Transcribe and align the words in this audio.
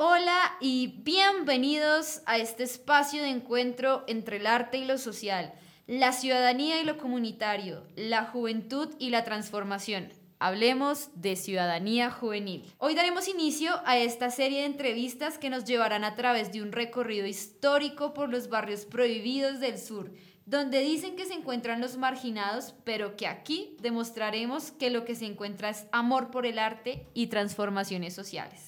Hola 0.00 0.56
y 0.60 1.00
bienvenidos 1.02 2.22
a 2.24 2.38
este 2.38 2.62
espacio 2.62 3.20
de 3.20 3.30
encuentro 3.30 4.04
entre 4.06 4.36
el 4.36 4.46
arte 4.46 4.78
y 4.78 4.84
lo 4.84 4.96
social, 4.96 5.52
la 5.88 6.12
ciudadanía 6.12 6.80
y 6.80 6.84
lo 6.84 6.98
comunitario, 6.98 7.82
la 7.96 8.24
juventud 8.24 8.94
y 9.00 9.10
la 9.10 9.24
transformación. 9.24 10.12
Hablemos 10.38 11.10
de 11.16 11.34
ciudadanía 11.34 12.12
juvenil. 12.12 12.72
Hoy 12.78 12.94
daremos 12.94 13.26
inicio 13.26 13.72
a 13.86 13.98
esta 13.98 14.30
serie 14.30 14.60
de 14.60 14.66
entrevistas 14.66 15.36
que 15.36 15.50
nos 15.50 15.64
llevarán 15.64 16.04
a 16.04 16.14
través 16.14 16.52
de 16.52 16.62
un 16.62 16.70
recorrido 16.70 17.26
histórico 17.26 18.14
por 18.14 18.28
los 18.28 18.48
barrios 18.48 18.84
prohibidos 18.84 19.58
del 19.58 19.80
sur, 19.80 20.12
donde 20.46 20.78
dicen 20.78 21.16
que 21.16 21.26
se 21.26 21.34
encuentran 21.34 21.80
los 21.80 21.96
marginados, 21.96 22.72
pero 22.84 23.16
que 23.16 23.26
aquí 23.26 23.76
demostraremos 23.80 24.70
que 24.70 24.90
lo 24.90 25.04
que 25.04 25.16
se 25.16 25.26
encuentra 25.26 25.70
es 25.70 25.88
amor 25.90 26.30
por 26.30 26.46
el 26.46 26.60
arte 26.60 27.04
y 27.14 27.26
transformaciones 27.26 28.14
sociales. 28.14 28.67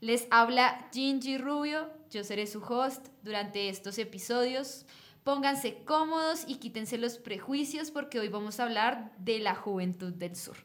Les 0.00 0.26
habla 0.30 0.88
Gingy 0.94 1.36
Rubio, 1.36 1.90
yo 2.10 2.24
seré 2.24 2.46
su 2.46 2.62
host 2.62 3.08
durante 3.22 3.68
estos 3.68 3.98
episodios. 3.98 4.86
Pónganse 5.24 5.84
cómodos 5.84 6.44
y 6.46 6.56
quítense 6.56 6.96
los 6.96 7.18
prejuicios 7.18 7.90
porque 7.90 8.18
hoy 8.18 8.28
vamos 8.28 8.58
a 8.58 8.64
hablar 8.64 9.12
de 9.18 9.40
la 9.40 9.54
juventud 9.54 10.10
del 10.14 10.36
sur. 10.36 10.56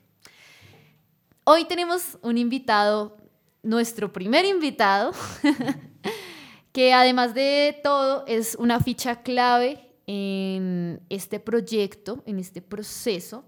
Hoy 1.43 1.65
tenemos 1.65 2.17
un 2.21 2.37
invitado, 2.37 3.17
nuestro 3.61 4.13
primer 4.13 4.45
invitado, 4.45 5.11
que 6.71 6.93
además 6.93 7.33
de 7.33 7.77
todo 7.83 8.23
es 8.27 8.55
una 8.55 8.79
ficha 8.79 9.21
clave 9.21 9.91
en 10.07 11.01
este 11.09 11.41
proyecto, 11.41 12.23
en 12.25 12.39
este 12.39 12.61
proceso. 12.61 13.43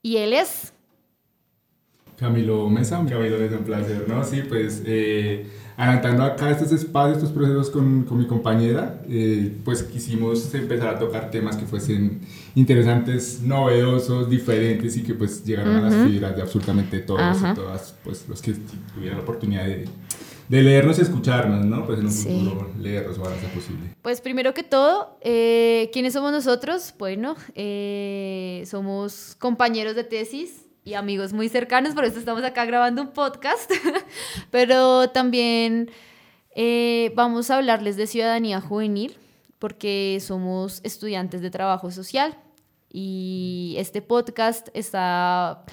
Y 0.00 0.16
él 0.16 0.32
es 0.32 0.72
Camilo 2.18 2.68
Mesa. 2.68 2.96
Camilo 3.08 3.36
es 3.36 3.52
un 3.52 3.64
placer, 3.64 4.04
¿no? 4.08 4.24
Sí, 4.24 4.42
pues 4.48 4.82
eh, 4.84 5.46
adelantando 5.76 6.24
acá 6.24 6.50
estos 6.50 6.72
espacios, 6.72 7.18
estos 7.18 7.32
procesos 7.32 7.70
con, 7.70 8.02
con 8.02 8.18
mi 8.18 8.26
compañera, 8.26 9.00
eh, 9.08 9.56
pues 9.64 9.84
quisimos 9.84 10.52
empezar 10.52 10.96
a 10.96 10.98
tocar 10.98 11.30
temas 11.30 11.56
que 11.56 11.64
fuesen 11.64 12.20
interesantes, 12.56 13.40
novedosos, 13.42 14.28
diferentes 14.28 14.96
y 14.96 15.04
que 15.04 15.14
pues 15.14 15.44
llegaran 15.44 15.76
a 15.76 15.80
las 15.82 15.94
fibras 16.08 16.34
de 16.34 16.42
absolutamente 16.42 16.98
todos 16.98 17.38
y 17.38 17.54
todas, 17.54 17.94
pues 18.02 18.28
los 18.28 18.42
que 18.42 18.54
tuvieran 18.94 19.18
la 19.18 19.22
oportunidad 19.22 19.64
de, 19.66 19.84
de 20.48 20.62
leernos 20.62 20.98
y 20.98 21.02
escucharnos, 21.02 21.64
¿no? 21.64 21.86
Pues 21.86 22.00
en 22.00 22.06
un 22.06 22.12
futuro 22.12 22.70
leernos 22.80 23.16
ojalá 23.16 23.38
sea 23.38 23.52
posible. 23.52 23.94
Pues 24.02 24.20
primero 24.20 24.54
que 24.54 24.64
todo, 24.64 25.16
eh, 25.20 25.88
¿quiénes 25.92 26.14
somos 26.14 26.32
nosotros? 26.32 26.92
Bueno, 26.98 27.36
somos 28.64 29.36
compañeros 29.38 29.94
de 29.94 30.02
tesis 30.02 30.67
y 30.88 30.94
amigos 30.94 31.34
muy 31.34 31.50
cercanos, 31.50 31.94
por 31.94 32.06
eso 32.06 32.18
estamos 32.18 32.42
acá 32.44 32.64
grabando 32.64 33.02
un 33.02 33.08
podcast, 33.08 33.70
pero 34.50 35.10
también 35.10 35.90
eh, 36.54 37.12
vamos 37.14 37.50
a 37.50 37.56
hablarles 37.56 37.98
de 37.98 38.06
ciudadanía 38.06 38.62
juvenil, 38.62 39.18
porque 39.58 40.18
somos 40.22 40.80
estudiantes 40.84 41.42
de 41.42 41.50
trabajo 41.50 41.90
social 41.90 42.38
y 42.90 43.74
este 43.76 44.00
podcast 44.00 44.68
está 44.72 45.66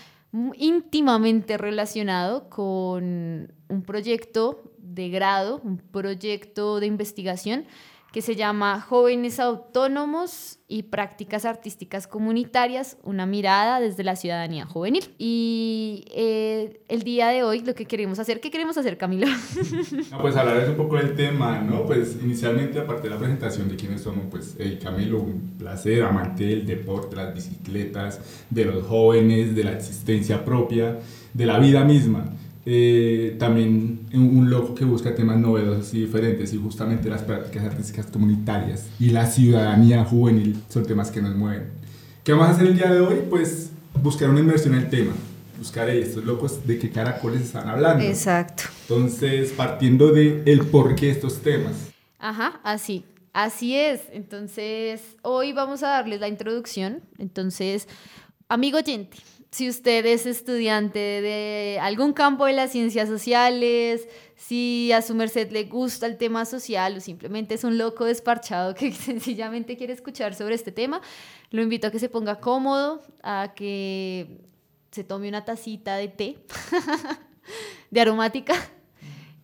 íntimamente 0.58 1.58
relacionado 1.58 2.50
con 2.50 3.54
un 3.70 3.84
proyecto 3.84 4.74
de 4.80 5.08
grado, 5.08 5.62
un 5.64 5.78
proyecto 5.78 6.82
de 6.82 6.88
investigación 6.88 7.68
que 8.16 8.22
se 8.22 8.38
llama 8.38 8.80
Jóvenes 8.80 9.42
Autónomos 9.42 10.60
y 10.70 10.84
Prácticas 10.84 11.44
Artísticas 11.44 12.08
Comunitarias, 12.08 12.96
una 13.04 13.26
mirada 13.26 13.82
desde 13.82 14.06
la 14.06 14.16
ciudadanía 14.16 14.66
juvenil. 14.66 15.04
Y 15.18 16.06
eh, 16.16 16.80
el 16.88 17.04
día 17.04 17.28
de 17.28 17.44
hoy 17.44 17.60
lo 17.60 17.76
que 17.76 17.84
queremos 17.84 18.18
hacer, 18.18 18.40
¿qué 18.40 18.52
queremos 18.52 18.78
hacer 18.78 18.98
Camilo? 18.98 19.28
pues 20.22 20.38
hablar 20.38 20.70
un 20.70 20.78
poco 20.78 20.96
del 20.96 21.14
tema, 21.14 21.60
¿no? 21.60 21.86
Pues 21.86 22.18
inicialmente 22.24 22.80
aparte 22.80 23.10
de 23.10 23.10
la 23.10 23.20
presentación 23.20 23.68
de 23.68 23.76
quiénes 23.76 24.00
somos, 24.00 24.28
pues 24.32 24.56
hey, 24.60 24.80
Camilo, 24.82 25.20
un 25.20 25.56
placer, 25.58 26.02
amante 26.04 26.46
del 26.46 26.66
deporte, 26.66 27.18
las 27.18 27.34
bicicletas, 27.34 28.22
de 28.50 28.64
los 28.64 28.86
jóvenes, 28.86 29.54
de 29.54 29.66
la 29.66 29.74
existencia 29.74 30.46
propia, 30.46 31.00
de 31.34 31.46
la 31.46 31.60
vida 31.60 31.84
misma. 31.84 32.32
Eh, 32.68 33.36
también 33.38 34.08
un 34.14 34.50
loco 34.50 34.74
que 34.74 34.86
busca 34.86 35.14
temas 35.14 35.38
novedosos 35.38 35.94
y 35.94 36.02
diferentes 36.02 36.52
y 36.52 36.58
justamente 36.58 37.10
las 37.10 37.22
prácticas 37.22 37.64
artísticas 37.64 38.08
comunitarias 38.08 38.88
y 39.00 39.12
la 39.12 39.28
ciudadanía 39.28 40.04
juvenil 40.04 40.60
son 40.68 40.84
temas 40.86 41.12
que 41.12 41.22
nos 41.22 41.36
mueven. 41.36 41.68
¿Qué 42.24 42.32
vamos 42.32 42.48
a 42.48 42.52
hacer 42.52 42.68
el 42.68 42.76
día 42.76 42.92
de 42.92 43.02
hoy? 43.02 43.18
Pues 43.30 43.70
buscar 44.02 44.32
una 44.32 44.40
inmersión 44.40 44.74
en 44.74 44.82
el 44.82 44.90
tema, 44.90 45.14
buscar 45.60 45.90
estos 45.90 46.26
locos 46.26 46.66
de 46.66 46.80
qué 46.80 46.90
caracoles 46.90 47.42
están 47.42 47.70
hablando. 47.70 48.04
Exacto. 48.04 48.64
Entonces, 48.90 49.52
partiendo 49.52 50.12
de 50.12 50.42
el 50.48 50.66
por 50.66 50.96
qué 50.96 51.12
estos 51.12 51.42
temas. 51.42 51.74
Ajá, 52.18 52.60
así. 52.64 53.06
Así 53.32 53.76
es. 53.76 54.02
Entonces, 54.12 55.02
hoy 55.22 55.54
vamos 55.54 55.84
a 55.84 55.90
darles 55.90 56.20
la 56.20 56.30
introducción. 56.30 57.02
Entonces, 57.20 57.88
amigo 58.48 58.78
oyente, 58.78 59.18
si 59.56 59.70
usted 59.70 60.06
es 60.06 60.26
estudiante 60.26 61.00
de 61.00 61.80
algún 61.82 62.12
campo 62.12 62.46
de 62.46 62.52
las 62.52 62.74
ciencias 62.74 63.08
sociales, 63.08 64.06
si 64.36 64.92
a 64.92 65.02
su 65.02 65.16
merced 65.16 65.50
le 65.50 65.64
gusta 65.64 66.08
el 66.08 66.18
tema 66.18 66.44
social 66.44 66.98
o 66.98 67.00
simplemente 67.00 67.56
es 67.56 67.64
un 67.64 67.78
loco 67.78 68.04
desparchado 68.04 68.76
que 68.76 68.92
sencillamente 69.12 69.78
quiere 69.78 69.94
escuchar 69.94 70.36
sobre 70.36 70.56
este 70.56 70.74
tema, 70.74 71.00
lo 71.52 71.62
invito 71.62 71.88
a 71.88 71.92
que 71.92 72.00
se 72.00 72.10
ponga 72.10 72.42
cómodo, 72.42 73.02
a 73.24 73.54
que 73.56 74.42
se 74.92 75.06
tome 75.06 75.30
una 75.30 75.46
tacita 75.46 75.96
de 75.96 76.10
té, 76.10 76.38
de 77.92 78.02
aromática, 78.02 78.56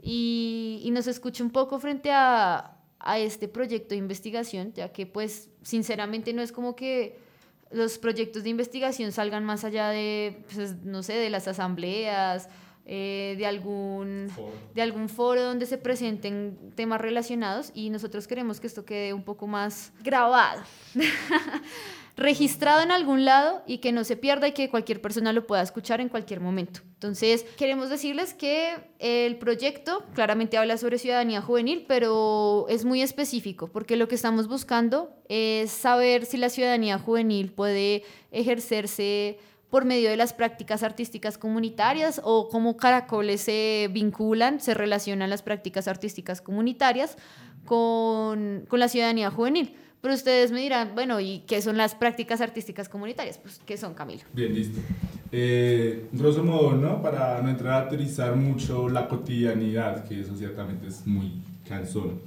y, 0.02 0.82
y, 0.84 0.92
nos 0.92 1.08
escuche 1.08 1.42
un 1.42 1.52
poco 1.52 1.80
frente 1.80 2.12
a, 2.12 2.78
a 3.00 3.18
este 3.18 3.48
proyecto 3.48 3.92
de 3.92 4.00
investigación, 4.00 4.74
ya 4.74 4.92
que 4.92 5.06
pues 5.06 5.50
sinceramente 5.64 6.34
no 6.34 6.42
es 6.42 6.52
como 6.52 6.76
que 6.76 7.31
los 7.72 7.98
proyectos 7.98 8.44
de 8.44 8.50
investigación 8.50 9.12
salgan 9.12 9.46
más 9.46 9.64
allá 9.64 9.90
de, 9.90 10.44
pues, 10.54 10.76
no 10.84 11.04
sé, 11.04 11.14
de 11.14 11.30
las 11.30 11.48
asambleas, 11.48 12.50
eh, 12.86 13.36
de, 13.38 13.46
algún, 13.46 14.28
foro. 14.36 14.54
de 14.74 14.82
algún 14.82 15.08
foro 15.08 15.44
donde 15.44 15.66
se 15.66 15.78
presenten 15.78 16.74
temas 16.76 17.00
relacionados 17.00 17.72
y 17.74 17.90
nosotros 17.90 18.28
queremos 18.28 18.60
que 18.60 18.68
esto 18.68 18.86
quede 18.86 19.14
un 19.14 19.24
poco 19.24 19.48
más 19.48 19.94
grabado. 20.04 20.64
registrado 22.16 22.82
en 22.82 22.92
algún 22.92 23.26
lado 23.26 23.64
y 23.66 23.80
que 23.80 23.92
no 23.92 24.04
se 24.04 24.18
pierda 24.18 24.48
y 24.48 24.52
que 24.52 24.70
cualquier 24.70 25.02
persona 25.02 25.34
lo 25.34 25.48
pueda 25.48 25.62
escuchar 25.62 26.02
en 26.02 26.10
cualquier 26.10 26.40
momento. 26.40 26.82
Entonces, 26.94 27.46
queremos 27.58 27.90
decirles 27.90 28.34
que 28.34 28.76
el 29.00 29.38
proyecto 29.38 30.04
claramente 30.14 30.58
habla 30.58 30.78
sobre 30.78 31.00
ciudadanía 31.00 31.42
juvenil, 31.42 31.86
pero 31.88 32.66
es 32.70 32.86
muy 32.86 33.02
específico, 33.02 33.68
porque 33.68 33.96
lo 33.96 34.08
que 34.08 34.16
estamos 34.16 34.48
buscando 34.48 35.16
es 35.30 35.72
saber 35.72 36.26
si 36.26 36.38
la 36.38 36.50
ciudadanía 36.50 37.00
juvenil 37.00 37.52
puede 37.52 38.04
ejercerse 38.32 39.40
por 39.72 39.86
medio 39.86 40.10
de 40.10 40.18
las 40.18 40.34
prácticas 40.34 40.84
artísticas 40.84 41.38
comunitarias 41.38 42.22
o 42.24 42.50
cómo 42.50 42.76
caracoles 42.76 43.42
se 43.42 43.90
vinculan, 43.92 44.60
se 44.60 44.74
relacionan 44.74 45.30
las 45.30 45.42
prácticas 45.42 45.88
artísticas 45.88 46.42
comunitarias 46.42 47.18
con, 47.66 48.66
con 48.68 48.80
la 48.80 48.90
ciudadanía 48.90 49.32
juvenil. 49.32 49.78
Pero 50.02 50.16
ustedes 50.16 50.52
me 50.52 50.62
dirán, 50.62 50.92
bueno, 50.96 51.20
¿y 51.20 51.44
qué 51.48 51.62
son 51.62 51.78
las 51.78 51.94
prácticas 51.94 52.42
artísticas 52.42 52.90
comunitarias? 52.90 53.38
Pues, 53.38 53.62
¿qué 53.66 53.78
son, 53.78 53.94
Camilo? 53.94 54.24
Bien, 54.34 54.54
listo. 54.54 54.80
Eh, 55.32 56.08
grosso 56.12 56.44
modo, 56.44 56.74
¿no? 56.74 57.02
Para 57.02 57.42
no 57.42 57.50
entrar 57.50 57.84
a 57.84 57.88
utilizar 57.88 58.36
mucho 58.36 58.90
la 58.90 59.08
cotidianidad, 59.08 60.04
que 60.06 60.20
eso 60.20 60.36
ciertamente 60.36 60.88
es 60.88 61.06
muy 61.06 61.42
cansón. 61.68 62.20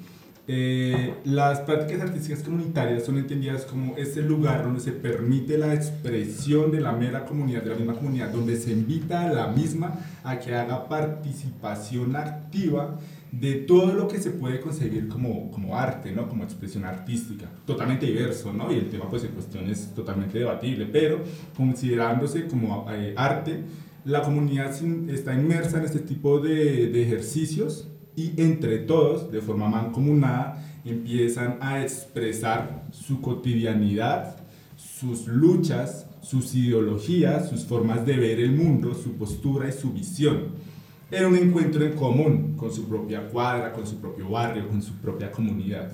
Eh, 0.47 1.15
las 1.25 1.61
prácticas 1.61 2.03
artísticas 2.03 2.43
comunitarias 2.43 3.05
son 3.05 3.17
entendidas 3.17 3.65
como 3.65 3.97
ese 3.97 4.21
lugar 4.21 4.63
donde 4.63 4.81
se 4.81 4.93
permite 4.93 5.57
la 5.57 5.73
expresión 5.73 6.71
de 6.71 6.83
la 6.83 6.93
mera 6.93 7.25
comunidad, 7.25 7.63
de 7.63 7.71
la 7.71 7.77
misma 7.77 7.95
comunidad, 7.95 8.29
donde 8.29 8.57
se 8.57 8.71
invita 8.71 9.23
a 9.23 9.33
la 9.33 9.47
misma 9.49 9.99
a 10.23 10.39
que 10.39 10.55
haga 10.55 10.87
participación 10.87 12.15
activa 12.15 12.99
de 13.41 13.55
todo 13.55 13.93
lo 13.93 14.07
que 14.07 14.19
se 14.19 14.31
puede 14.31 14.61
concebir 14.61 15.09
como, 15.09 15.51
como 15.51 15.77
arte, 15.77 16.13
¿no? 16.13 16.29
como 16.29 16.45
expresión 16.45 16.85
artística, 16.85 17.51
totalmente 17.67 18.07
diverso, 18.07 18.53
¿no? 18.53 18.73
y 18.73 18.77
el 18.77 18.91
tema 18.91 19.09
pues 19.09 19.25
en 19.25 19.31
cuestión 19.31 19.69
es 19.69 19.95
totalmente 19.95 20.39
debatible, 20.39 20.87
pero 20.87 21.23
considerándose 21.57 22.47
como 22.47 22.87
eh, 22.91 23.15
arte, 23.17 23.65
la 24.05 24.23
comunidad 24.23 24.73
está 25.09 25.35
inmersa 25.35 25.79
en 25.79 25.85
este 25.85 26.01
tipo 26.01 26.39
de, 26.39 26.89
de 26.91 27.03
ejercicios 27.03 27.89
y 28.15 28.41
entre 28.41 28.79
todos, 28.79 29.33
de 29.33 29.41
forma 29.41 29.69
mancomunada, 29.69 30.63
empiezan 30.85 31.59
a 31.61 31.81
expresar 31.81 32.87
su 32.93 33.21
cotidianidad, 33.21 34.37
sus 34.77 35.27
luchas, 35.27 36.07
sus 36.21 36.55
ideologías, 36.55 37.49
sus 37.49 37.65
formas 37.65 38.07
de 38.07 38.17
ver 38.17 38.39
el 38.39 38.53
mundo, 38.53 38.95
su 38.95 39.13
postura 39.13 39.69
y 39.69 39.73
su 39.73 39.93
visión 39.93 40.74
era 41.15 41.29
un 41.29 41.37
encuentro 41.37 41.85
en 41.85 41.93
común 41.93 42.57
con 42.57 42.73
su 42.73 42.89
propia 42.89 43.29
cuadra, 43.29 43.73
con 43.73 43.87
su 43.87 44.01
propio 44.01 44.29
barrio, 44.29 44.69
con 44.69 44.83
su 44.83 44.95
propia 44.97 45.31
comunidad. 45.31 45.93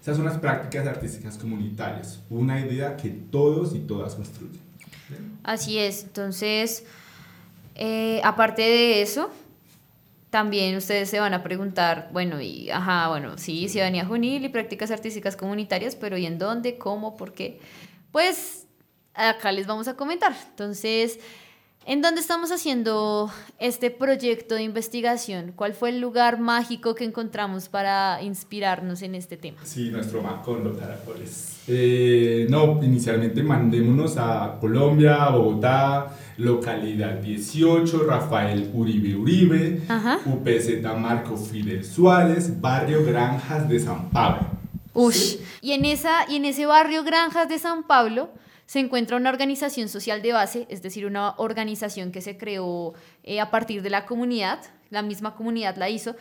Esas 0.00 0.16
son 0.16 0.26
las 0.26 0.38
prácticas 0.38 0.86
artísticas 0.86 1.36
comunitarias, 1.36 2.20
una 2.30 2.60
idea 2.60 2.96
que 2.96 3.10
todos 3.10 3.74
y 3.74 3.80
todas 3.80 4.14
construyen. 4.14 4.60
Así 5.42 5.78
es, 5.78 6.04
entonces, 6.04 6.84
eh, 7.74 8.20
aparte 8.22 8.62
de 8.62 9.02
eso, 9.02 9.30
también 10.30 10.76
ustedes 10.76 11.08
se 11.08 11.20
van 11.20 11.32
a 11.34 11.42
preguntar, 11.42 12.10
bueno, 12.12 12.40
y, 12.40 12.70
ajá, 12.70 13.08
bueno, 13.08 13.38
sí, 13.38 13.68
ciudadanía 13.68 14.04
juvenil 14.04 14.44
y 14.44 14.48
prácticas 14.50 14.90
artísticas 14.90 15.36
comunitarias, 15.36 15.96
pero 15.96 16.18
¿y 16.18 16.26
en 16.26 16.38
dónde? 16.38 16.76
¿Cómo? 16.76 17.16
¿Por 17.16 17.32
qué? 17.32 17.60
Pues 18.12 18.66
acá 19.14 19.52
les 19.52 19.66
vamos 19.66 19.88
a 19.88 19.94
comentar. 19.94 20.34
Entonces, 20.50 21.18
¿En 21.88 22.02
dónde 22.02 22.20
estamos 22.20 22.52
haciendo 22.52 23.32
este 23.58 23.90
proyecto 23.90 24.56
de 24.56 24.62
investigación? 24.62 25.54
¿Cuál 25.56 25.72
fue 25.72 25.88
el 25.88 26.02
lugar 26.02 26.38
mágico 26.38 26.94
que 26.94 27.04
encontramos 27.04 27.70
para 27.70 28.22
inspirarnos 28.22 29.00
en 29.00 29.14
este 29.14 29.38
tema? 29.38 29.56
Sí, 29.64 29.88
nuestro 29.88 30.20
Macondo 30.20 30.78
Caracoles. 30.78 31.62
Eh, 31.66 32.46
no, 32.50 32.78
inicialmente 32.82 33.42
mandémonos 33.42 34.18
a 34.18 34.58
Colombia, 34.60 35.30
Bogotá, 35.30 36.14
localidad 36.36 37.22
18, 37.22 38.04
Rafael 38.06 38.70
Uribe 38.74 39.16
Uribe, 39.16 39.80
UPZ 40.26 40.82
Marco 40.94 41.38
Fidel 41.38 41.82
Suárez, 41.82 42.60
barrio 42.60 43.02
Granjas 43.02 43.66
de 43.66 43.80
San 43.80 44.10
Pablo. 44.10 44.46
Ush, 44.92 45.36
y, 45.62 45.72
en 45.72 45.86
esa, 45.86 46.30
y 46.30 46.36
en 46.36 46.44
ese 46.44 46.66
barrio 46.66 47.02
Granjas 47.02 47.48
de 47.48 47.58
San 47.58 47.84
Pablo 47.84 48.28
se 48.68 48.80
encuentra 48.80 49.16
una 49.16 49.30
organización 49.30 49.88
social 49.88 50.20
de 50.20 50.34
base, 50.34 50.66
es 50.68 50.82
decir, 50.82 51.06
una 51.06 51.34
organización 51.38 52.12
que 52.12 52.20
se 52.20 52.36
creó 52.36 52.92
eh, 53.24 53.40
a 53.40 53.50
partir 53.50 53.80
de 53.80 53.88
la 53.88 54.04
comunidad, 54.04 54.60
la 54.90 55.00
misma 55.00 55.34
comunidad 55.34 55.76
la 55.76 55.88
hizo, 55.88 56.16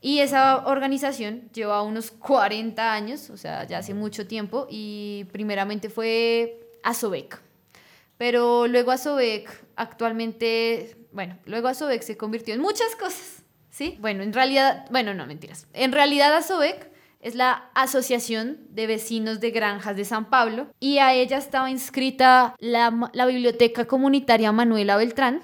y 0.00 0.20
esa 0.20 0.66
organización 0.66 1.50
lleva 1.52 1.82
unos 1.82 2.10
40 2.10 2.94
años, 2.94 3.28
o 3.28 3.36
sea, 3.36 3.66
ya 3.66 3.76
hace 3.76 3.92
mucho 3.92 4.26
tiempo, 4.26 4.66
y 4.70 5.26
primeramente 5.30 5.90
fue 5.90 6.70
Asobec. 6.82 7.38
Pero 8.16 8.66
luego 8.66 8.92
Asobec 8.92 9.50
actualmente, 9.76 10.96
bueno, 11.12 11.36
luego 11.44 11.68
Asobec 11.68 12.00
se 12.00 12.16
convirtió 12.16 12.54
en 12.54 12.62
muchas 12.62 12.96
cosas, 12.96 13.42
¿sí? 13.68 13.98
Bueno, 14.00 14.22
en 14.22 14.32
realidad, 14.32 14.86
bueno, 14.90 15.12
no, 15.12 15.26
mentiras. 15.26 15.66
En 15.74 15.92
realidad 15.92 16.34
Asobec 16.34 16.90
es 17.20 17.34
la 17.34 17.70
Asociación 17.74 18.58
de 18.70 18.86
Vecinos 18.86 19.40
de 19.40 19.50
Granjas 19.50 19.96
de 19.96 20.04
San 20.04 20.30
Pablo 20.30 20.68
y 20.80 20.98
a 20.98 21.12
ella 21.14 21.36
estaba 21.36 21.70
inscrita 21.70 22.54
la, 22.58 22.90
Biblioteca 23.26 23.86
Comunitaria 23.86 24.52
Manuela 24.52 24.96
Beltrán 24.96 25.42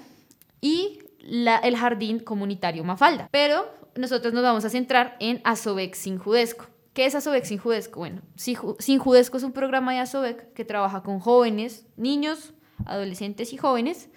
y 0.59 0.99
el 1.19 1.77
Jardín 1.77 2.19
Comunitario 2.19 2.83
Mafalda. 2.83 3.29
Pero 3.31 3.71
nosotros 3.95 4.33
nos 4.33 4.43
vamos 4.43 4.65
a 4.65 4.69
centrar 4.69 5.15
en 5.19 5.41
Asobec 5.43 5.93
sin 5.93 6.17
Judesco. 6.17 6.65
¿Qué 6.93 7.05
es 7.05 7.13
Asobec 7.13 7.45
sin 7.45 7.59
Judesco? 7.59 7.99
Bueno, 7.99 8.21
Sin 8.35 8.97
Judesco 8.99 9.37
es 9.37 9.43
un 9.43 9.51
programa 9.51 9.93
de 9.93 9.99
Asobec 9.99 10.53
que 10.53 10.65
trabaja 10.65 11.03
con 11.03 11.19
jóvenes, 11.19 11.85
niños, 11.95 12.53
adolescentes 12.85 13.53
y 13.53 13.57
jóvenes 13.57 14.09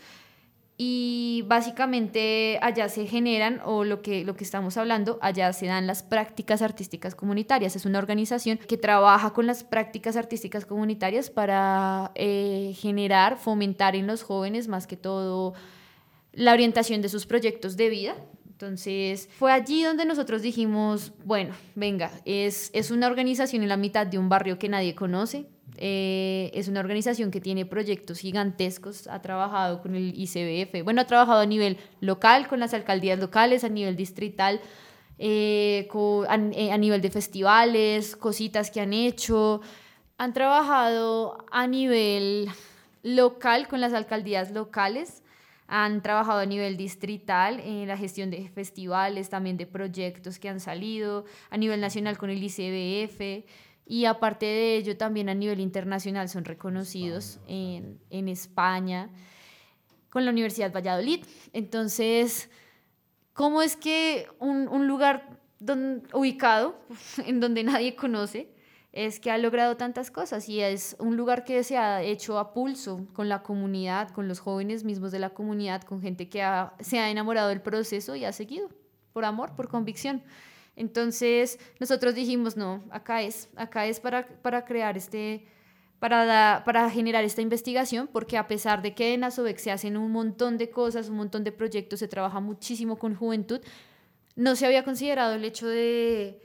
y 0.83 1.45
básicamente 1.47 2.59
allá 2.63 2.89
se 2.89 3.07
generan, 3.07 3.61
o 3.67 3.85
lo 3.85 4.01
que, 4.01 4.25
lo 4.25 4.35
que 4.35 4.45
estamos 4.45 4.79
hablando, 4.79 5.19
allá 5.21 5.53
se 5.53 5.67
dan 5.67 5.87
las 5.87 6.03
prácticas 6.03 6.63
artísticas 6.63 7.15
comunitarias. 7.15 7.77
Es 7.77 7.85
una 7.85 7.99
organización 7.99 8.57
que 8.57 8.79
trabaja 8.79 9.35
con 9.35 9.47
las 9.47 9.63
prácticas 9.63 10.17
artísticas 10.17 10.65
comunitarias 10.65 11.29
para 11.29 12.13
eh, 12.15 12.73
generar, 12.79 13.37
fomentar 13.37 13.95
en 13.95 14.07
los 14.07 14.23
jóvenes 14.23 14.69
más 14.69 14.87
que 14.87 14.97
todo 14.97 15.53
la 16.33 16.55
orientación 16.55 17.03
de 17.03 17.11
sus 17.11 17.27
proyectos 17.27 17.77
de 17.77 17.91
vida. 17.91 18.15
Entonces 18.49 19.29
fue 19.39 19.53
allí 19.53 19.83
donde 19.83 20.07
nosotros 20.07 20.41
dijimos, 20.41 21.13
bueno, 21.27 21.53
venga, 21.75 22.11
es, 22.25 22.71
es 22.73 22.91
una 22.91 23.07
organización 23.07 23.63
en 23.63 23.69
la 23.69 23.77
mitad 23.77 24.07
de 24.07 24.19
un 24.19 24.31
barrio 24.31 24.59
que 24.59 24.71
nadie 24.71 24.95
conoce, 24.95 25.45
eh, 25.77 26.51
es 26.55 26.69
una 26.69 26.81
organización 26.81 27.31
que 27.31 27.41
tiene 27.41 27.65
proyectos 27.67 28.19
gigantescos, 28.19 29.07
ha 29.07 29.23
trabajado 29.23 29.81
con 29.83 29.95
el 29.95 30.13
ICBF, 30.17 30.83
bueno, 30.85 31.01
ha 31.01 31.07
trabajado 31.07 31.41
a 31.41 31.47
nivel 31.47 31.79
local, 32.01 32.49
con 32.49 32.61
las 32.61 32.75
alcaldías 32.75 33.19
locales, 33.19 33.65
a 33.65 33.69
nivel 33.69 33.97
distrital, 33.97 34.61
eh, 35.19 35.89
eh, 35.93 36.73
a, 36.73 36.79
nivel 36.79 37.01
de 37.03 37.11
festivales, 37.11 38.17
cositas 38.17 38.71
que 38.71 38.81
han 38.81 38.93
hecho. 38.93 39.61
Han 40.17 40.33
trabajado 40.33 41.45
a 41.51 41.67
nivel 41.67 42.49
local 43.03 43.69
con 43.69 43.81
las 43.81 43.93
alcaldías 43.93 44.51
locales, 44.51 45.23
han 45.67 46.03
trabajado 46.03 46.41
a 46.41 46.47
nivel 46.47 46.77
distrital 46.77 47.61
en 47.61 47.87
la 47.87 47.97
gestión 47.97 48.31
de 48.31 48.49
festivales, 48.49 49.31
también 49.31 49.57
de 49.57 49.67
proyectos 49.67 50.39
que 50.39 50.49
han 50.49 50.59
salido, 50.59 51.25
a 51.49 51.57
nivel 51.57 51.81
nacional 51.81 52.19
con 52.19 52.31
el 52.31 52.43
ICBF. 52.43 53.45
Y 53.91 54.05
aparte 54.05 54.47
de 54.47 54.77
ello, 54.77 54.97
también 54.97 55.29
a 55.29 55.35
nivel 55.35 55.59
internacional 55.59 56.29
son 56.29 56.45
reconocidos 56.45 57.41
en, 57.49 57.99
en, 58.09 58.29
España 58.29 59.11
con 60.11 60.25
la 60.25 60.31
Universidad 60.31 60.73
Valladolid. 60.73 61.25
Entonces, 61.53 62.51
¿cómo 63.33 63.63
es 63.63 63.75
que 63.75 64.29
un, 64.39 64.69
un 64.69 64.87
lugar 64.87 65.41
don, 65.59 66.05
ubicado 66.13 66.79
en 67.27 67.41
donde 67.41 67.65
nadie 67.65 67.97
conoce 67.97 68.55
es 68.93 69.19
que 69.19 69.33
ha 69.33 69.39
logrado 69.39 69.77
tantas 69.77 70.13
cosas 70.13 70.49
y 70.49 70.61
es 70.61 70.95
un 71.01 71.17
lugar 71.17 71.43
que 71.43 71.65
se 71.65 71.77
ha 71.77 72.01
hecho 72.01 72.39
a 72.39 72.53
pulso 72.53 73.09
con 73.13 73.29
la 73.29 73.43
comunidad, 73.43 74.11
con 74.11 74.29
los 74.29 74.39
jóvenes 74.39 74.85
mismos 74.85 75.11
de 75.11 75.19
la 75.19 75.31
comunidad, 75.31 75.83
con 75.83 76.01
gente 76.01 76.29
que 76.29 76.49
se 76.79 77.01
ha 77.01 77.11
enamorado 77.11 77.49
del 77.49 77.61
proceso 77.61 78.15
y 78.15 78.25
ha 78.25 78.33
seguido 78.33 78.69
por 79.13 79.25
amor, 79.25 79.57
por 79.57 79.67
convicción. 79.67 80.23
Entonces 80.81 81.59
nosotros 81.79 82.15
dijimos, 82.15 82.57
no, 82.57 82.83
acá 82.91 83.21
es, 83.21 83.51
acá 83.55 83.85
es 83.85 84.01
para, 84.01 84.27
para 84.27 84.65
crear 84.65 84.97
este, 84.97 85.45
para, 85.99 86.63
para 86.65 86.89
generar 86.89 87.23
esta 87.23 87.43
investigación, 87.43 88.09
porque 88.11 88.39
a 88.39 88.49
pesar 88.49 88.81
de 88.81 88.95
que 88.95 89.13
en 89.13 89.23
ASOVEC 89.25 89.59
se 89.59 89.71
hacen 89.71 89.99
un 89.99 90.11
montón 90.11 90.57
de 90.57 90.71
cosas, 90.71 91.11
un 91.11 91.17
montón 91.17 91.45
de 91.45 91.53
proyectos, 91.53 91.99
se 91.99 92.09
trabaja 92.09 92.41
muchísimo 92.41 92.99
con 92.99 93.15
juventud, 93.15 93.61
no 94.37 94.57
se 94.57 94.65
había 94.65 94.83
considerado 94.83 95.35
el 95.35 95.45
hecho 95.45 95.69
de, 95.69 96.41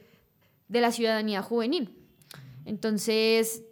de 0.67 0.81
la 0.81 0.91
ciudadanía 0.91 1.41
juvenil. 1.41 1.97
Entonces 2.65 3.63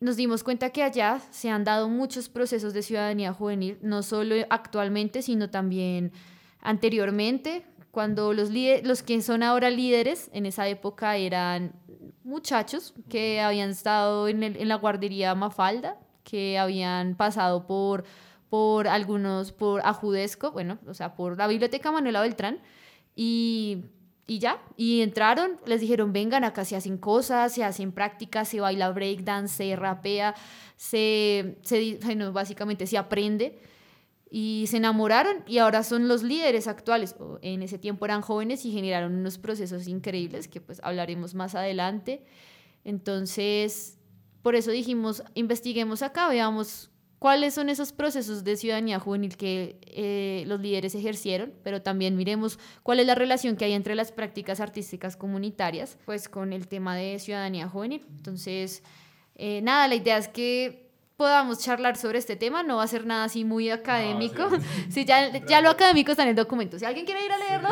nos 0.00 0.16
dimos 0.16 0.44
cuenta 0.44 0.68
que 0.68 0.82
allá 0.82 1.22
se 1.30 1.48
han 1.48 1.64
dado 1.64 1.88
muchos 1.88 2.28
procesos 2.28 2.74
de 2.74 2.82
ciudadanía 2.82 3.32
juvenil, 3.32 3.78
no 3.80 4.02
solo 4.02 4.34
actualmente, 4.50 5.22
sino 5.22 5.48
también 5.48 6.12
anteriormente, 6.60 7.64
cuando 7.90 8.32
los, 8.32 8.50
los 8.82 9.02
que 9.02 9.20
son 9.22 9.42
ahora 9.42 9.70
líderes 9.70 10.30
en 10.32 10.46
esa 10.46 10.68
época 10.68 11.16
eran 11.16 11.72
muchachos 12.22 12.94
que 13.08 13.40
habían 13.40 13.70
estado 13.70 14.28
en, 14.28 14.42
el, 14.42 14.56
en 14.56 14.68
la 14.68 14.76
guardería 14.76 15.34
Mafalda, 15.34 15.98
que 16.22 16.58
habían 16.58 17.16
pasado 17.16 17.66
por, 17.66 18.04
por 18.48 18.86
algunos, 18.86 19.52
por 19.52 19.80
Ajudesco, 19.84 20.52
bueno, 20.52 20.78
o 20.86 20.94
sea, 20.94 21.14
por 21.14 21.36
la 21.36 21.48
biblioteca 21.48 21.90
Manuela 21.90 22.20
Beltrán, 22.20 22.60
y, 23.16 23.84
y 24.26 24.38
ya, 24.38 24.62
y 24.76 25.00
entraron, 25.02 25.58
les 25.66 25.80
dijeron, 25.80 26.12
vengan, 26.12 26.44
acá 26.44 26.64
se 26.64 26.76
hacen 26.76 26.98
cosas, 26.98 27.52
se 27.52 27.64
hacen 27.64 27.90
prácticas, 27.90 28.48
se 28.48 28.60
baila 28.60 28.90
breakdance, 28.90 29.56
se 29.56 29.76
rapea, 29.76 30.34
se, 30.76 31.58
se 31.62 31.98
bueno, 32.04 32.32
básicamente 32.32 32.86
se 32.86 32.96
aprende 32.96 33.58
y 34.30 34.66
se 34.68 34.76
enamoraron 34.76 35.42
y 35.46 35.58
ahora 35.58 35.82
son 35.82 36.06
los 36.06 36.22
líderes 36.22 36.68
actuales. 36.68 37.16
En 37.42 37.62
ese 37.62 37.78
tiempo 37.78 38.04
eran 38.04 38.22
jóvenes 38.22 38.64
y 38.64 38.70
generaron 38.70 39.14
unos 39.14 39.38
procesos 39.38 39.88
increíbles 39.88 40.46
que 40.46 40.60
pues 40.60 40.80
hablaremos 40.84 41.34
más 41.34 41.56
adelante. 41.56 42.24
Entonces, 42.84 43.98
por 44.42 44.54
eso 44.54 44.70
dijimos, 44.70 45.24
investiguemos 45.34 46.02
acá, 46.02 46.28
veamos 46.28 46.90
cuáles 47.18 47.54
son 47.54 47.68
esos 47.68 47.92
procesos 47.92 48.44
de 48.44 48.56
ciudadanía 48.56 49.00
juvenil 49.00 49.36
que 49.36 49.78
eh, 49.82 50.44
los 50.46 50.60
líderes 50.60 50.94
ejercieron, 50.94 51.52
pero 51.64 51.82
también 51.82 52.16
miremos 52.16 52.58
cuál 52.84 53.00
es 53.00 53.06
la 53.06 53.16
relación 53.16 53.56
que 53.56 53.64
hay 53.64 53.72
entre 53.72 53.96
las 53.96 54.12
prácticas 54.12 54.60
artísticas 54.60 55.16
comunitarias, 55.16 55.98
pues 56.06 56.28
con 56.28 56.52
el 56.52 56.68
tema 56.68 56.96
de 56.96 57.18
ciudadanía 57.18 57.68
juvenil. 57.68 58.06
Entonces, 58.16 58.84
eh, 59.34 59.60
nada, 59.60 59.88
la 59.88 59.96
idea 59.96 60.16
es 60.16 60.28
que 60.28 60.89
podamos 61.20 61.58
charlar 61.58 61.98
sobre 61.98 62.18
este 62.18 62.34
tema, 62.34 62.62
no 62.62 62.78
va 62.78 62.84
a 62.84 62.86
ser 62.86 63.04
nada 63.04 63.24
así 63.24 63.44
muy 63.44 63.68
académico. 63.68 64.48
sí. 64.88 65.04
ya, 65.04 65.44
ya 65.44 65.60
lo 65.60 65.68
académico 65.68 66.12
está 66.12 66.22
en 66.22 66.30
el 66.30 66.34
documento. 66.34 66.78
Si 66.78 66.86
alguien 66.86 67.04
quiere 67.04 67.22
ir 67.22 67.30
a 67.30 67.36
leerlo. 67.36 67.68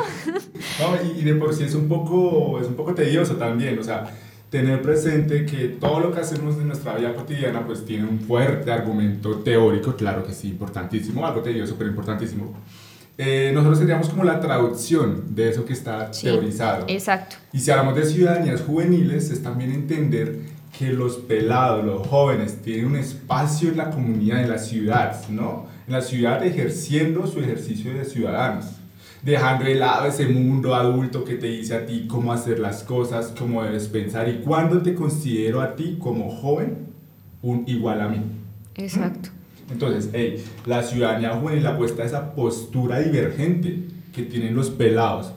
No, 0.79 1.19
y, 1.19 1.23
de 1.23 1.35
por 1.35 1.55
sí 1.55 1.65
es 1.65 1.75
un, 1.75 1.89
poco, 1.89 2.61
es 2.61 2.67
un 2.67 2.75
poco 2.75 2.95
tedioso 2.95 3.37
también, 3.37 3.79
o 3.79 3.83
sea, 3.83 4.05
tener 4.51 4.83
presente 4.83 5.47
que 5.47 5.69
todo 5.81 5.99
lo 5.99 6.13
que 6.13 6.21
hacemos 6.21 6.57
en 6.57 6.69
nuestra 6.69 6.95
vida 6.97 7.15
cotidiana 7.15 7.65
pues 7.65 7.87
tiene 7.87 8.07
un 8.07 8.21
fuerte 8.21 8.71
argumento 8.71 9.37
teórico, 9.37 9.97
claro 9.97 10.27
que 10.27 10.35
sí, 10.35 10.49
importantísimo, 10.49 11.27
algo 11.27 11.41
tedioso, 11.41 11.75
pero 11.79 11.89
importantísimo. 11.89 12.55
Eh, 13.17 13.51
nosotros 13.55 13.79
seríamos 13.79 14.11
como 14.11 14.25
la 14.25 14.41
traducción 14.41 15.35
de 15.35 15.49
eso 15.49 15.65
que 15.65 15.73
está 15.73 16.11
teorizado. 16.11 16.85
Exacto. 16.87 17.37
Y 17.55 17.61
si 17.61 17.71
hablamos 17.71 17.97
de 17.97 18.05
ciudadanías 18.05 18.61
juveniles, 18.61 19.31
es 19.31 19.43
también 19.43 19.73
entender 19.73 20.58
que 20.77 20.93
los 20.93 21.17
pelados, 21.17 21.85
los 21.85 22.07
jóvenes, 22.07 22.63
tienen 22.63 22.87
un 22.87 22.97
espacio 22.97 23.71
en 23.71 23.77
la 23.77 23.91
comunidad, 23.91 24.43
en 24.43 24.51
la 24.51 24.59
ciudad, 24.59 25.29
¿no? 25.29 25.67
En 25.87 25.93
la 25.93 26.01
ciudad 26.01 26.45
ejerciendo 26.45 27.27
su 27.27 27.41
ejercicio 27.41 27.95
de 27.95 28.05
ciudadanos, 28.05 28.67
dejando 29.23 29.65
de 29.65 29.75
lado 29.75 30.07
ese 30.07 30.27
mundo 30.27 30.75
adulto 30.75 31.25
que 31.25 31.35
te 31.35 31.47
dice 31.47 31.75
a 31.75 31.87
ti 31.87 32.07
cómo 32.09 32.33
hacer 32.33 32.59
las 32.59 32.83
cosas, 32.83 33.33
cómo 33.39 33.63
debes 33.63 33.89
pensar 33.89 34.29
y 34.29 34.41
cuándo 34.41 34.83
te 34.83 34.95
considero 34.95 35.61
a 35.61 35.75
ti 35.75 35.99
como 36.01 36.31
joven 36.31 36.89
un 37.43 37.65
igual 37.67 38.01
a 38.01 38.09
mí. 38.09 38.21
Exacto. 38.77 39.31
Entonces, 39.71 40.11
hey, 40.13 40.43
la 40.67 40.83
ciudadanía 40.83 41.31
juvenil 41.31 41.67
apuesta 41.67 42.03
a 42.03 42.07
esa 42.07 42.35
postura 42.35 43.01
divergente 43.01 43.85
que 44.15 44.23
tienen 44.23 44.55
los 44.55 44.71
pelados 44.71 45.33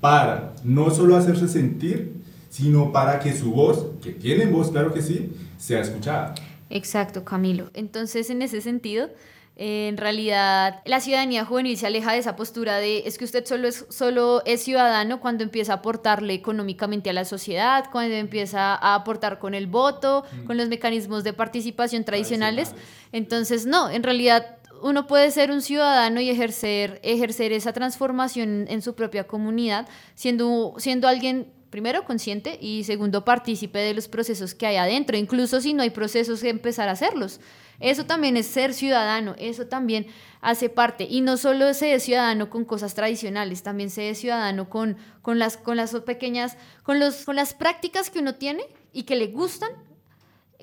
para 0.00 0.54
no 0.64 0.90
solo 0.90 1.16
hacerse 1.16 1.48
sentir, 1.48 2.15
sino 2.56 2.90
para 2.90 3.18
que 3.18 3.34
su 3.34 3.52
voz, 3.52 3.84
que 4.02 4.12
tienen 4.12 4.50
voz, 4.50 4.70
claro 4.70 4.94
que 4.94 5.02
sí, 5.02 5.30
sea 5.58 5.82
escuchada. 5.82 6.34
Exacto, 6.70 7.22
Camilo. 7.22 7.70
Entonces, 7.74 8.30
en 8.30 8.40
ese 8.40 8.62
sentido, 8.62 9.10
eh, 9.56 9.88
en 9.88 9.98
realidad, 9.98 10.80
la 10.86 11.00
ciudadanía 11.00 11.44
juvenil 11.44 11.76
se 11.76 11.86
aleja 11.86 12.12
de 12.12 12.18
esa 12.18 12.34
postura 12.34 12.76
de 12.78 13.02
es 13.06 13.18
que 13.18 13.26
usted 13.26 13.44
solo 13.44 13.68
es, 13.68 13.84
solo 13.90 14.42
es 14.46 14.62
ciudadano 14.62 15.20
cuando 15.20 15.44
empieza 15.44 15.74
a 15.74 15.76
aportarle 15.76 16.32
económicamente 16.32 17.10
a 17.10 17.12
la 17.12 17.26
sociedad, 17.26 17.84
cuando 17.92 18.14
empieza 18.14 18.74
a 18.74 18.94
aportar 18.94 19.38
con 19.38 19.52
el 19.52 19.66
voto, 19.66 20.24
mm. 20.32 20.44
con 20.46 20.56
los 20.56 20.70
mecanismos 20.70 21.24
de 21.24 21.34
participación 21.34 22.04
tradicionales. 22.04 22.72
Entonces, 23.12 23.66
no, 23.66 23.90
en 23.90 24.02
realidad 24.02 24.56
uno 24.80 25.06
puede 25.06 25.30
ser 25.30 25.50
un 25.50 25.60
ciudadano 25.60 26.22
y 26.22 26.30
ejercer, 26.30 27.00
ejercer 27.02 27.52
esa 27.52 27.74
transformación 27.74 28.64
en 28.70 28.80
su 28.80 28.94
propia 28.94 29.26
comunidad, 29.26 29.86
siendo, 30.14 30.72
siendo 30.78 31.06
alguien 31.06 31.52
primero 31.70 32.04
consciente 32.04 32.58
y 32.60 32.84
segundo 32.84 33.24
partícipe 33.24 33.78
de 33.78 33.94
los 33.94 34.08
procesos 34.08 34.54
que 34.54 34.66
hay 34.66 34.76
adentro, 34.76 35.16
incluso 35.16 35.60
si 35.60 35.74
no 35.74 35.82
hay 35.82 35.90
procesos 35.90 36.42
empezar 36.42 36.88
a 36.88 36.92
hacerlos. 36.92 37.40
Eso 37.80 38.06
también 38.06 38.36
es 38.36 38.46
ser 38.46 38.72
ciudadano, 38.72 39.34
eso 39.38 39.66
también 39.66 40.06
hace 40.40 40.68
parte. 40.68 41.06
Y 41.08 41.20
no 41.20 41.36
solo 41.36 41.74
se 41.74 41.92
es 41.92 42.04
ciudadano 42.04 42.48
con 42.48 42.64
cosas 42.64 42.94
tradicionales, 42.94 43.62
también 43.62 43.90
se 43.90 44.08
es 44.10 44.18
ciudadano 44.18 44.68
con, 44.70 44.96
con, 45.22 45.38
las, 45.38 45.56
con 45.56 45.76
las 45.76 45.94
pequeñas, 46.00 46.56
con, 46.82 47.00
los, 47.00 47.24
con 47.24 47.36
las 47.36 47.54
prácticas 47.54 48.10
que 48.10 48.20
uno 48.20 48.34
tiene 48.34 48.64
y 48.92 49.02
que 49.02 49.16
le 49.16 49.26
gustan, 49.26 49.70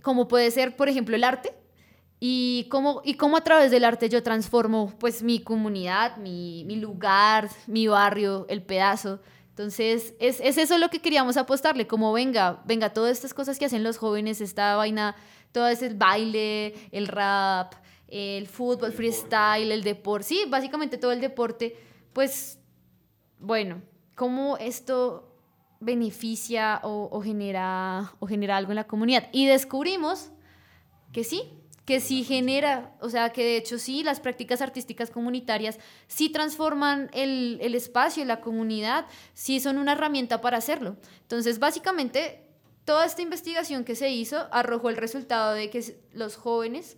como 0.02 0.28
puede 0.28 0.50
ser, 0.52 0.76
por 0.76 0.90
ejemplo, 0.90 1.16
el 1.16 1.24
arte. 1.24 1.54
Y 2.26 2.68
cómo, 2.72 3.02
y 3.04 3.16
cómo 3.16 3.36
a 3.36 3.44
través 3.44 3.70
del 3.70 3.84
arte 3.84 4.08
yo 4.08 4.24
transformo 4.24 4.94
pues 4.98 5.22
mi 5.22 5.40
comunidad, 5.44 6.16
mi, 6.18 6.64
mi 6.66 6.78
lugar, 6.78 7.50
mi 7.68 7.88
barrio, 7.88 8.46
el 8.48 8.62
pedazo. 8.62 9.20
Entonces, 9.54 10.16
es, 10.18 10.40
es, 10.40 10.58
eso 10.58 10.80
lo 10.80 10.90
que 10.90 11.00
queríamos 11.00 11.38
apostarle, 11.38 11.86
como 11.86 12.12
venga, 12.12 12.64
venga, 12.66 12.92
todas 12.92 13.12
estas 13.12 13.36
cosas 13.36 13.60
que 13.60 13.66
hacen 13.66 13.84
los 13.84 14.00
jóvenes, 14.00 14.42
esta 14.42 14.76
vaina, 14.76 15.16
todo 15.52 15.68
ese 15.68 15.94
baile, 15.94 16.74
el 16.92 17.08
rap, 17.08 17.76
el 18.08 18.48
fútbol, 18.48 18.92
freestyle, 18.92 19.72
el 19.72 19.84
deporte, 19.84 20.28
sí, 20.28 20.46
básicamente 20.50 20.98
todo 20.98 21.12
el 21.12 21.22
deporte, 21.22 21.78
pues, 22.14 22.58
bueno, 23.38 23.84
cómo 24.16 24.58
esto 24.58 25.38
beneficia 25.80 26.80
o, 26.82 27.10
o 27.12 27.22
genera, 27.22 28.12
o 28.18 28.26
genera 28.26 28.58
algo 28.58 28.72
en 28.72 28.78
la 28.78 28.88
comunidad. 28.88 29.30
Y 29.32 29.46
descubrimos 29.46 30.32
que 31.12 31.24
sí, 31.24 31.44
que 31.86 32.00
sí 32.00 32.24
genera, 32.24 32.96
o 33.02 33.10
sea, 33.10 33.32
que 33.32 33.44
de 33.44 33.58
hecho 33.58 33.78
sí, 33.78 34.04
las 34.04 34.20
prácticas 34.20 34.62
artísticas 34.62 35.10
comunitarias 35.10 35.80
sí 36.08 36.30
transforman 36.30 37.10
el, 37.14 37.58
el 37.62 37.76
espacio, 37.76 38.24
la 38.24 38.40
comunidad, 38.40 39.06
sí 39.34 39.60
son 39.60 39.78
una 39.78 39.94
herramienta 39.94 40.40
para 40.40 40.58
hacerlo. 40.58 40.96
Entonces, 41.22 41.60
básicamente, 41.60 42.48
toda 42.86 43.06
esta 43.06 43.22
investigación 43.22 43.84
que 43.84 43.96
se 43.96 44.10
hizo 44.10 44.48
arrojó 44.52 44.90
el 44.90 44.98
resultado 44.98 45.54
de 45.54 45.70
que 45.70 45.98
los 46.14 46.38
jóvenes, 46.38 46.98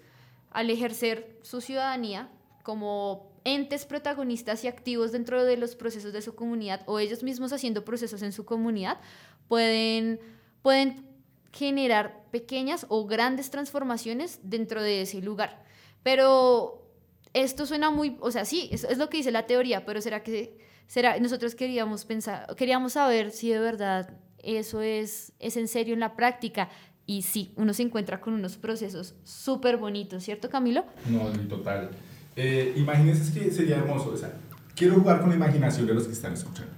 al 0.51 0.69
ejercer 0.69 1.39
su 1.41 1.61
ciudadanía 1.61 2.29
como 2.63 3.31
entes 3.43 3.85
protagonistas 3.85 4.63
y 4.63 4.67
activos 4.67 5.11
dentro 5.11 5.43
de 5.43 5.57
los 5.57 5.75
procesos 5.75 6.13
de 6.13 6.21
su 6.21 6.35
comunidad 6.35 6.81
o 6.87 6.99
ellos 6.99 7.23
mismos 7.23 7.53
haciendo 7.53 7.85
procesos 7.85 8.21
en 8.23 8.33
su 8.33 8.45
comunidad, 8.45 8.99
pueden, 9.47 10.19
pueden 10.61 11.14
generar 11.55 12.25
pequeñas 12.31 12.85
o 12.89 13.07
grandes 13.07 13.49
transformaciones 13.49 14.39
dentro 14.43 14.83
de 14.83 15.01
ese 15.01 15.21
lugar. 15.21 15.63
Pero 16.03 16.91
esto 17.33 17.65
suena 17.65 17.91
muy, 17.91 18.17
o 18.19 18.29
sea, 18.29 18.43
sí, 18.43 18.67
es, 18.71 18.83
es 18.83 18.97
lo 18.97 19.09
que 19.09 19.17
dice 19.17 19.31
la 19.31 19.45
teoría, 19.45 19.85
pero 19.85 20.01
será 20.01 20.21
que 20.21 20.57
será 20.87 21.17
nosotros 21.19 21.55
queríamos 21.55 22.05
pensar, 22.05 22.53
queríamos 22.55 22.93
saber 22.93 23.31
si 23.31 23.49
de 23.49 23.59
verdad 23.59 24.17
eso 24.43 24.81
es 24.81 25.33
es 25.39 25.57
en 25.57 25.67
serio 25.67 25.93
en 25.93 26.01
la 26.01 26.15
práctica 26.15 26.69
y 27.07 27.21
sí, 27.21 27.53
uno 27.55 27.73
se 27.73 27.83
encuentra 27.83 28.19
con 28.19 28.33
unos 28.33 28.57
procesos 28.57 29.15
súper 29.23 29.77
bonitos, 29.77 30.23
¿cierto, 30.23 30.49
Camilo? 30.49 30.85
No, 31.07 31.29
total. 31.47 31.91
Eh, 32.35 32.73
imagínense 32.75 33.31
que 33.33 33.49
sería 33.51 33.77
hermoso, 33.77 34.09
o 34.09 34.17
sea, 34.17 34.33
quiero 34.75 34.95
jugar 34.95 35.21
con 35.21 35.29
la 35.29 35.35
imaginación 35.35 35.87
de 35.87 35.93
los 35.93 36.05
que 36.05 36.13
están 36.13 36.33
escuchando. 36.33 36.73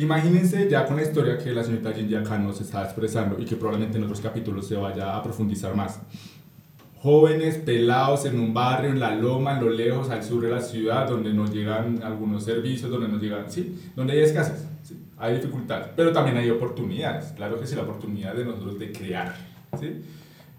Imagínense 0.00 0.66
ya 0.66 0.86
con 0.86 0.96
la 0.96 1.02
historia 1.02 1.36
que 1.36 1.52
la 1.52 1.62
señorita 1.62 1.92
Jinji 1.92 2.14
acá 2.14 2.38
nos 2.38 2.58
está 2.58 2.84
expresando 2.84 3.36
y 3.38 3.44
que 3.44 3.54
probablemente 3.56 3.98
en 3.98 4.04
otros 4.04 4.22
capítulos 4.22 4.66
se 4.66 4.74
vaya 4.74 5.14
a 5.14 5.22
profundizar 5.22 5.76
más. 5.76 6.00
Jóvenes 7.02 7.56
pelados 7.56 8.24
en 8.24 8.40
un 8.40 8.54
barrio, 8.54 8.88
en 8.88 8.98
la 8.98 9.14
loma, 9.14 9.58
en 9.58 9.64
lo 9.66 9.68
lejos, 9.68 10.08
al 10.08 10.24
sur 10.24 10.42
de 10.42 10.48
la 10.48 10.62
ciudad, 10.62 11.06
donde 11.06 11.34
nos 11.34 11.52
llegan 11.52 12.02
algunos 12.02 12.44
servicios, 12.44 12.90
donde 12.90 13.08
nos 13.08 13.20
llegan, 13.20 13.50
sí, 13.50 13.78
donde 13.94 14.14
hay 14.14 14.20
escasez, 14.20 14.64
¿sí? 14.84 14.96
hay 15.18 15.34
dificultades, 15.34 15.88
pero 15.94 16.12
también 16.12 16.38
hay 16.38 16.48
oportunidades, 16.48 17.32
claro 17.36 17.60
que 17.60 17.66
sí, 17.66 17.76
la 17.76 17.82
oportunidad 17.82 18.34
de 18.34 18.46
nosotros 18.46 18.78
de 18.78 18.92
crear, 18.92 19.36
¿sí? 19.78 20.00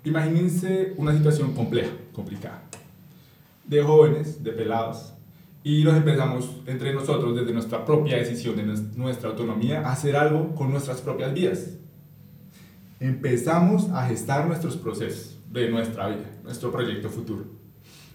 Imagínense 0.04 0.94
una 0.98 1.14
situación 1.14 1.56
compleja, 1.56 1.90
complicada, 2.14 2.62
de 3.66 3.82
jóvenes, 3.82 4.44
de 4.44 4.52
pelados, 4.52 5.14
y 5.64 5.84
nos 5.84 5.96
empezamos 5.96 6.50
entre 6.66 6.94
nosotros, 6.94 7.36
desde 7.36 7.54
nuestra 7.54 7.86
propia 7.86 8.18
decisión, 8.18 8.56
de 8.56 8.64
nuestra 8.96 9.30
autonomía, 9.30 9.82
a 9.82 9.92
hacer 9.92 10.16
algo 10.16 10.56
con 10.56 10.72
nuestras 10.72 11.02
propias 11.02 11.34
vidas. 11.34 11.78
Empezamos 13.00 13.90
a 13.92 14.08
gestar 14.08 14.48
nuestros 14.48 14.76
procesos 14.78 15.40
de 15.52 15.70
nuestra 15.70 16.08
vida, 16.08 16.32
nuestro 16.44 16.72
proyecto 16.72 17.10
futuro. 17.10 17.46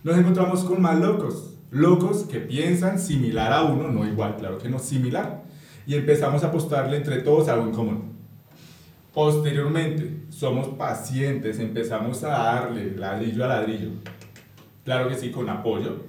Nos 0.02 0.18
encontramos 0.18 0.64
con 0.64 0.80
más 0.82 0.98
locos, 0.98 1.54
locos 1.70 2.24
que 2.24 2.40
piensan 2.40 2.98
similar 2.98 3.52
a 3.52 3.62
uno, 3.62 3.88
no 3.88 4.06
igual, 4.06 4.36
claro 4.36 4.58
que 4.58 4.68
no 4.68 4.78
similar, 4.78 5.44
y 5.86 5.94
empezamos 5.94 6.42
a 6.42 6.48
apostarle 6.48 6.96
entre 6.96 7.20
todos 7.20 7.48
algo 7.48 7.66
en 7.66 7.72
común. 7.72 8.16
Posteriormente, 9.14 10.24
somos 10.30 10.68
pacientes, 10.68 11.58
empezamos 11.58 12.22
a 12.24 12.28
darle 12.28 12.96
ladrillo 12.96 13.44
a 13.44 13.48
ladrillo, 13.48 13.90
claro 14.84 15.08
que 15.08 15.14
sí, 15.14 15.30
con 15.30 15.48
apoyo, 15.48 16.04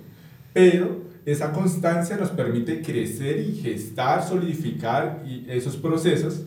pero 0.52 1.07
esa 1.28 1.52
constancia 1.52 2.16
nos 2.16 2.30
permite 2.30 2.82
crecer 2.82 3.40
y 3.42 3.58
gestar, 3.58 4.26
solidificar 4.26 5.24
esos 5.50 5.76
procesos 5.76 6.44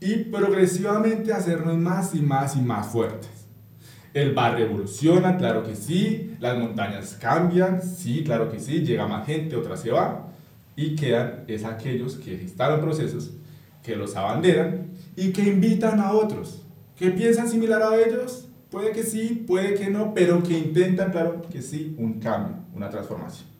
y 0.00 0.24
progresivamente 0.24 1.32
hacernos 1.32 1.78
más 1.78 2.12
y 2.12 2.20
más 2.20 2.56
y 2.56 2.62
más 2.62 2.88
fuertes. 2.88 3.30
El 4.12 4.34
barrio 4.34 4.66
evoluciona, 4.66 5.36
claro 5.36 5.62
que 5.62 5.76
sí, 5.76 6.34
las 6.40 6.58
montañas 6.58 7.16
cambian, 7.20 7.80
sí, 7.80 8.24
claro 8.24 8.50
que 8.50 8.58
sí, 8.58 8.80
llega 8.80 9.06
más 9.06 9.24
gente, 9.24 9.54
otra 9.54 9.76
se 9.76 9.92
va, 9.92 10.32
y 10.74 10.96
quedan 10.96 11.44
es 11.46 11.64
aquellos 11.64 12.16
que 12.16 12.38
gestaron 12.38 12.80
procesos, 12.80 13.34
que 13.84 13.94
los 13.94 14.16
abanderan 14.16 14.88
y 15.14 15.30
que 15.30 15.42
invitan 15.42 16.00
a 16.00 16.10
otros, 16.10 16.64
que 16.96 17.10
piensan 17.10 17.48
similar 17.48 17.84
a 17.84 17.96
ellos, 17.96 18.48
puede 18.68 18.90
que 18.90 19.04
sí, 19.04 19.44
puede 19.46 19.74
que 19.74 19.90
no, 19.90 20.12
pero 20.12 20.42
que 20.42 20.58
intentan, 20.58 21.12
claro 21.12 21.40
que 21.48 21.62
sí, 21.62 21.94
un 22.00 22.18
cambio, 22.18 22.64
una 22.74 22.90
transformación. 22.90 23.55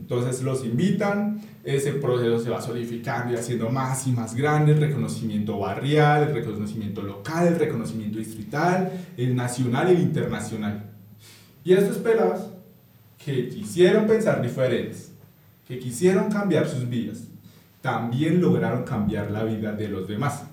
Entonces 0.00 0.42
los 0.42 0.64
invitan, 0.64 1.40
ese 1.62 1.92
proceso 1.92 2.40
se 2.40 2.50
va 2.50 2.60
solidificando 2.60 3.32
y 3.32 3.36
haciendo 3.36 3.68
más 3.68 4.06
y 4.06 4.12
más 4.12 4.34
grande, 4.34 4.72
el 4.72 4.80
reconocimiento 4.80 5.58
barrial, 5.58 6.28
el 6.28 6.34
reconocimiento 6.34 7.02
local, 7.02 7.46
el 7.46 7.58
reconocimiento 7.58 8.18
distrital, 8.18 8.90
el 9.16 9.36
nacional 9.36 9.88
y 9.88 9.96
el 9.96 10.00
internacional. 10.00 10.84
Y 11.62 11.74
estos 11.74 11.98
pelados 11.98 12.48
que 13.22 13.48
quisieron 13.48 14.06
pensar 14.06 14.40
diferentes, 14.40 15.12
que 15.68 15.78
quisieron 15.78 16.30
cambiar 16.30 16.66
sus 16.66 16.88
vidas, 16.88 17.24
también 17.82 18.40
lograron 18.40 18.84
cambiar 18.84 19.30
la 19.30 19.44
vida 19.44 19.72
de 19.72 19.88
los 19.88 20.08
demás. 20.08 20.44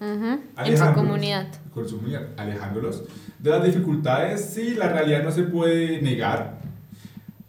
En 0.00 0.78
su 0.78 0.92
comunidad. 0.94 1.48
Con 1.72 1.88
su 1.88 1.96
comunidad, 1.96 2.28
alejándolos 2.36 3.04
de 3.38 3.50
las 3.50 3.64
dificultades. 3.64 4.44
Sí, 4.54 4.74
la 4.74 4.88
realidad 4.88 5.22
no 5.22 5.30
se 5.30 5.42
puede 5.42 6.00
negar, 6.00 6.60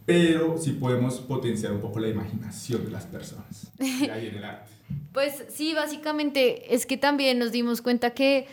pero 0.05 0.57
sí 0.57 0.74
podemos 0.74 1.19
potenciar 1.19 1.74
un 1.74 1.81
poco 1.81 2.00
la 2.00 2.07
imaginación 2.07 2.85
de 2.85 2.91
las 2.91 3.05
personas. 3.05 3.71
Ahí 3.79 4.27
en 4.27 4.35
el 4.35 4.43
arte. 4.43 4.71
Pues 5.13 5.45
sí, 5.50 5.74
básicamente 5.74 6.75
es 6.75 6.85
que 6.85 6.97
también 6.97 7.39
nos 7.39 7.51
dimos 7.51 7.81
cuenta 7.81 8.12
que 8.12 8.47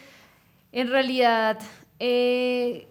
en 0.71 0.89
realidad 0.89 1.59
eh, 1.99 2.89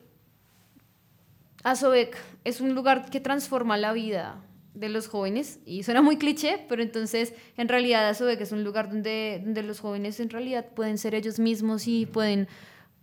es 2.44 2.62
un 2.62 2.76
lugar 2.76 3.10
que 3.10 3.20
transforma 3.20 3.78
la 3.78 3.94
vida 3.94 4.44
de 4.74 4.90
los 4.90 5.08
jóvenes 5.08 5.60
y 5.66 5.84
suena 5.84 6.02
muy 6.02 6.18
cliché, 6.18 6.66
pero 6.70 6.82
entonces 6.82 7.34
en 7.58 7.68
realidad 7.68 8.10
Azobek 8.10 8.42
es 8.42 8.52
un 8.52 8.64
lugar 8.64 8.90
donde, 8.90 9.42
donde 9.44 9.64
los 9.64 9.80
jóvenes 9.80 10.20
en 10.20 10.30
realidad 10.30 10.66
pueden 10.76 10.98
ser 10.98 11.16
ellos 11.16 11.40
mismos 11.40 11.88
y 11.88 12.06
pueden, 12.06 12.48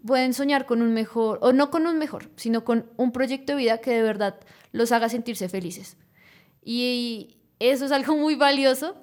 pueden 0.07 0.35
soñar 0.35 0.67
con 0.67 0.83
un 0.83 0.93
mejor, 0.95 1.39
o 1.43 1.53
no 1.53 1.71
con 1.71 1.87
un 1.87 1.99
mejor, 1.99 2.31
sino 2.37 2.65
con 2.65 2.87
un 2.97 3.13
proyecto 3.13 3.53
de 3.53 3.59
vida 3.59 3.79
que 3.79 3.91
de 3.91 4.03
verdad 4.03 4.39
los 4.73 4.93
haga 4.93 5.09
sentirse 5.09 5.49
felices. 5.49 5.97
Y 6.65 7.39
eso 7.59 7.85
es 7.85 7.93
algo 7.93 8.17
muy 8.17 8.35
valioso 8.35 8.97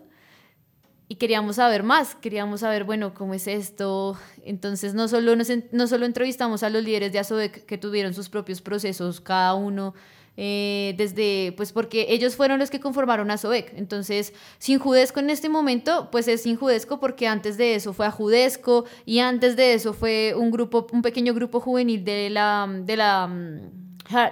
y 1.07 1.15
queríamos 1.15 1.57
saber 1.57 1.83
más, 1.83 2.15
queríamos 2.15 2.61
saber, 2.61 2.83
bueno, 2.83 3.13
cómo 3.13 3.33
es 3.33 3.47
esto. 3.47 4.17
Entonces, 4.43 4.93
no 4.93 5.07
solo, 5.07 5.35
no 5.71 5.87
solo 5.87 6.05
entrevistamos 6.05 6.63
a 6.63 6.69
los 6.69 6.83
líderes 6.83 7.11
de 7.11 7.19
ASOEC 7.19 7.65
que 7.65 7.77
tuvieron 7.77 8.13
sus 8.13 8.29
propios 8.29 8.61
procesos, 8.61 9.21
cada 9.21 9.53
uno 9.53 9.93
eh, 10.37 10.95
desde, 10.97 11.53
pues 11.55 11.71
porque 11.71 12.07
ellos 12.09 12.35
fueron 12.35 12.59
los 12.59 12.69
que 12.69 12.79
conformaron 12.79 13.31
a 13.31 13.37
SOEC. 13.37 13.73
Entonces, 13.75 14.33
Sin 14.57 14.79
Judesco 14.79 15.19
en 15.19 15.29
este 15.29 15.47
momento, 15.47 16.09
pues 16.11 16.27
es 16.27 16.41
Sin 16.43 16.57
Judesco 16.57 16.99
porque 16.99 17.27
antes 17.27 17.57
de 17.57 17.75
eso 17.75 17.93
fue 17.93 18.05
a 18.05 18.11
Judesco 18.11 18.85
y 19.05 19.19
antes 19.19 19.55
de 19.55 19.73
eso 19.73 19.93
fue 19.93 20.33
un 20.35 20.51
grupo, 20.51 20.87
un 20.91 21.01
pequeño 21.01 21.33
grupo 21.33 21.59
juvenil 21.59 22.03
de 22.03 22.29
la, 22.29 22.67
de 22.67 22.97
la, 22.97 23.27
mm, 23.27 23.84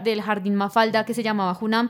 del 0.04 0.22
Jardín 0.22 0.56
Mafalda 0.56 1.06
que 1.06 1.14
se 1.14 1.24
llamaba 1.24 1.54
Junam. 1.54 1.90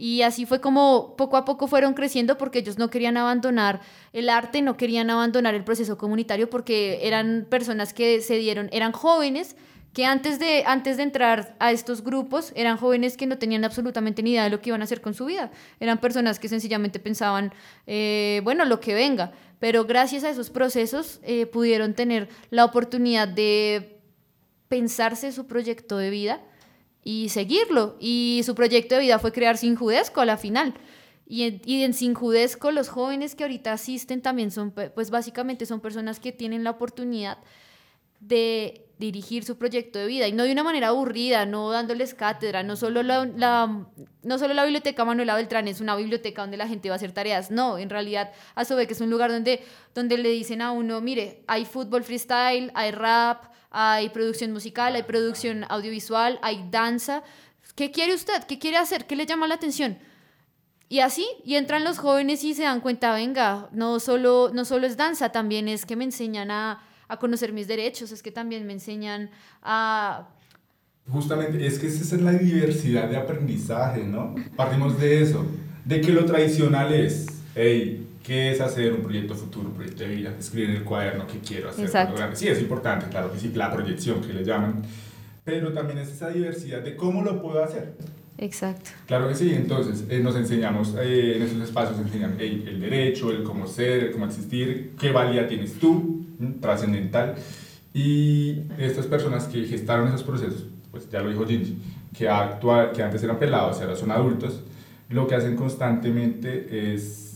Y 0.00 0.22
así 0.22 0.46
fue 0.46 0.60
como 0.60 1.16
poco 1.16 1.36
a 1.36 1.44
poco 1.44 1.66
fueron 1.66 1.92
creciendo 1.92 2.38
porque 2.38 2.60
ellos 2.60 2.78
no 2.78 2.88
querían 2.88 3.16
abandonar 3.16 3.80
el 4.12 4.28
arte, 4.28 4.62
no 4.62 4.76
querían 4.76 5.10
abandonar 5.10 5.56
el 5.56 5.64
proceso 5.64 5.98
comunitario 5.98 6.48
porque 6.48 7.00
eran 7.02 7.46
personas 7.50 7.92
que 7.92 8.20
se 8.20 8.36
dieron, 8.36 8.68
eran 8.70 8.92
jóvenes 8.92 9.56
que 9.92 10.04
antes 10.04 10.38
de, 10.38 10.62
antes 10.66 10.96
de 10.98 11.02
entrar 11.02 11.56
a 11.58 11.72
estos 11.72 12.04
grupos 12.04 12.52
eran 12.54 12.76
jóvenes 12.76 13.16
que 13.16 13.26
no 13.26 13.38
tenían 13.38 13.64
absolutamente 13.64 14.22
ni 14.22 14.30
idea 14.30 14.44
de 14.44 14.50
lo 14.50 14.60
que 14.60 14.70
iban 14.70 14.82
a 14.82 14.84
hacer 14.84 15.00
con 15.00 15.14
su 15.14 15.24
vida. 15.24 15.50
Eran 15.80 15.98
personas 15.98 16.38
que 16.38 16.48
sencillamente 16.48 17.00
pensaban, 17.00 17.52
eh, 17.88 18.40
bueno, 18.44 18.64
lo 18.64 18.78
que 18.78 18.94
venga. 18.94 19.32
Pero 19.58 19.84
gracias 19.86 20.22
a 20.22 20.30
esos 20.30 20.50
procesos 20.50 21.18
eh, 21.24 21.46
pudieron 21.46 21.94
tener 21.94 22.28
la 22.50 22.64
oportunidad 22.64 23.26
de 23.26 24.00
pensarse 24.68 25.32
su 25.32 25.48
proyecto 25.48 25.98
de 25.98 26.10
vida 26.10 26.40
y 27.08 27.30
seguirlo. 27.30 27.96
Y 27.98 28.42
su 28.44 28.54
proyecto 28.54 28.94
de 28.94 29.00
vida 29.00 29.18
fue 29.18 29.32
crear 29.32 29.56
Sin 29.56 29.76
Judesco 29.76 30.20
a 30.20 30.26
la 30.26 30.36
final. 30.36 30.74
Y 31.26 31.44
en, 31.44 31.62
y 31.64 31.82
en 31.82 31.94
Sin 31.94 32.12
los 32.12 32.88
jóvenes 32.90 33.34
que 33.34 33.44
ahorita 33.44 33.72
asisten 33.72 34.20
también 34.20 34.50
son, 34.50 34.72
pues 34.72 35.08
básicamente 35.08 35.64
son 35.64 35.80
personas 35.80 36.20
que 36.20 36.32
tienen 36.32 36.64
la 36.64 36.70
oportunidad 36.70 37.38
de 38.20 38.90
dirigir 38.98 39.42
su 39.44 39.56
proyecto 39.56 39.98
de 39.98 40.06
vida 40.06 40.28
y 40.28 40.32
no 40.32 40.42
de 40.42 40.52
una 40.52 40.64
manera 40.64 40.88
aburrida, 40.88 41.46
no 41.46 41.70
dándoles 41.70 42.12
cátedra, 42.12 42.62
no 42.62 42.76
solo 42.76 43.02
la, 43.02 43.86
no 44.22 44.38
solo 44.38 44.52
la 44.52 44.64
biblioteca 44.64 45.04
Manuela 45.06 45.36
Beltrán 45.36 45.66
es 45.68 45.80
una 45.80 45.96
biblioteca 45.96 46.42
donde 46.42 46.56
la 46.58 46.68
gente 46.68 46.90
va 46.90 46.96
a 46.96 46.96
hacer 46.96 47.12
tareas, 47.12 47.50
no, 47.50 47.78
en 47.78 47.88
realidad 47.88 48.32
a 48.54 48.64
que 48.64 48.92
es 48.92 49.00
un 49.00 49.08
lugar 49.08 49.30
donde, 49.30 49.62
donde 49.94 50.18
le 50.18 50.28
dicen 50.30 50.60
a 50.60 50.72
uno, 50.72 51.00
mire, 51.00 51.44
hay 51.46 51.64
fútbol 51.64 52.02
freestyle, 52.02 52.70
hay 52.74 52.90
rap, 52.90 53.44
hay 53.70 54.08
producción 54.10 54.52
musical, 54.52 54.94
hay 54.94 55.02
producción 55.02 55.64
audiovisual, 55.68 56.38
hay 56.42 56.68
danza, 56.70 57.22
¿qué 57.74 57.90
quiere 57.90 58.14
usted? 58.14 58.44
¿Qué 58.44 58.58
quiere 58.58 58.76
hacer? 58.76 59.06
¿Qué 59.06 59.16
le 59.16 59.26
llama 59.26 59.46
la 59.46 59.54
atención? 59.54 59.98
Y 60.88 61.00
así, 61.00 61.26
y 61.44 61.56
entran 61.56 61.84
los 61.84 61.98
jóvenes 61.98 62.42
y 62.44 62.54
se 62.54 62.62
dan 62.62 62.80
cuenta, 62.80 63.12
venga, 63.12 63.68
no 63.72 64.00
solo, 64.00 64.50
no 64.54 64.64
solo 64.64 64.86
es 64.86 64.96
danza, 64.96 65.30
también 65.30 65.68
es 65.68 65.84
que 65.84 65.96
me 65.96 66.04
enseñan 66.04 66.50
a 66.50 66.82
a 67.08 67.18
conocer 67.18 67.52
mis 67.52 67.66
derechos, 67.66 68.12
es 68.12 68.22
que 68.22 68.30
también 68.30 68.66
me 68.66 68.74
enseñan 68.74 69.30
a... 69.62 70.28
Justamente, 71.10 71.66
es 71.66 71.78
que 71.78 71.86
esa 71.86 72.16
es 72.16 72.20
la 72.20 72.32
diversidad 72.32 73.08
de 73.08 73.16
aprendizaje, 73.16 74.04
¿no? 74.04 74.34
Partimos 74.56 75.00
de 75.00 75.22
eso, 75.22 75.46
de 75.86 76.02
que 76.02 76.12
lo 76.12 76.26
tradicional 76.26 76.92
es, 76.92 77.26
hey, 77.58 78.06
¿qué 78.22 78.52
es 78.52 78.60
hacer 78.60 78.92
un 78.92 79.02
proyecto 79.02 79.34
futuro, 79.34 79.68
un 79.68 79.74
proyecto 79.74 80.04
de 80.04 80.14
vida? 80.14 80.34
Escribir 80.38 80.70
en 80.70 80.76
el 80.76 80.84
cuaderno 80.84 81.26
qué 81.26 81.38
quiero 81.40 81.70
hacer. 81.70 81.86
Exacto. 81.86 82.22
Sí, 82.34 82.48
es 82.48 82.60
importante, 82.60 83.06
claro 83.08 83.32
que 83.32 83.38
sí, 83.38 83.50
la 83.54 83.72
proyección 83.72 84.20
que 84.20 84.32
le 84.32 84.44
llaman, 84.44 84.82
pero 85.44 85.72
también 85.72 85.98
es 85.98 86.08
esa 86.08 86.28
diversidad 86.30 86.80
de 86.80 86.94
cómo 86.96 87.22
lo 87.22 87.42
puedo 87.42 87.62
hacer. 87.62 87.94
Exacto. 88.38 88.90
Claro 89.06 89.28
que 89.28 89.34
sí, 89.34 89.52
entonces 89.52 90.04
eh, 90.08 90.20
nos 90.20 90.36
enseñamos 90.36 90.94
eh, 91.00 91.36
en 91.36 91.42
esos 91.42 91.60
espacios, 91.60 91.98
enseñan 91.98 92.36
el 92.38 92.80
derecho, 92.80 93.32
el 93.32 93.42
cómo 93.42 93.66
ser, 93.66 94.04
el 94.04 94.10
cómo 94.12 94.26
existir, 94.26 94.94
qué 94.98 95.10
valía 95.10 95.48
tienes 95.48 95.74
tú, 95.80 96.24
trascendental. 96.60 97.34
Y 97.92 98.62
estas 98.78 99.06
personas 99.06 99.46
que 99.46 99.64
gestaron 99.64 100.06
esos 100.08 100.22
procesos, 100.22 100.66
pues 100.92 101.10
ya 101.10 101.20
lo 101.20 101.30
dijo 101.30 101.44
Gingy, 101.44 101.78
que, 102.16 102.28
actual, 102.28 102.92
que 102.92 103.02
antes 103.02 103.22
eran 103.24 103.40
pelados 103.40 103.78
y 103.78 103.82
ahora 103.82 103.96
son 103.96 104.12
adultos, 104.12 104.62
lo 105.08 105.26
que 105.26 105.34
hacen 105.34 105.56
constantemente 105.56 106.94
es, 106.94 107.27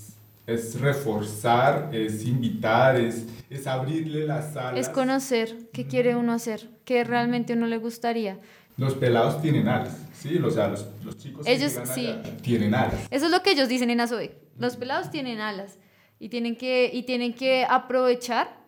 es 0.47 0.81
reforzar, 0.81 1.91
es 1.93 2.25
invitar, 2.25 2.97
es, 2.97 3.27
es 3.49 3.67
abrirle 3.67 4.27
las 4.27 4.57
alas. 4.57 4.81
Es 4.81 4.89
conocer 4.89 5.71
qué 5.73 5.87
quiere 5.87 6.17
uno 6.17 6.33
hacer, 6.33 6.69
qué 6.85 7.05
realmente 7.05 7.53
uno 7.53 7.67
le 7.67 7.79
gustaría. 7.79 8.39
Los 8.77 8.95
pelados 8.95 9.41
tienen 9.41 9.69
alas, 9.69 9.97
¿sí? 10.15 10.39
O 10.39 10.51
sea, 10.51 10.69
los, 10.69 10.89
los 11.05 11.19
chicos 11.19 11.47
ellos, 11.47 11.79
sí. 11.95 12.15
tienen 12.43 12.75
alas. 12.75 13.07
Eso 13.11 13.27
es 13.27 13.31
lo 13.31 13.43
que 13.43 13.53
ellos 13.53 13.69
dicen 13.69 13.91
en 13.91 14.01
ASOE. 14.01 14.37
Los 14.59 14.77
pelados 14.77 15.11
tienen 15.11 15.41
alas 15.41 15.79
y 16.19 16.29
tienen 16.29 16.57
que, 16.57 16.91
y 16.93 17.03
tienen 17.05 17.35
que 17.35 17.67
aprovechar 17.69 18.62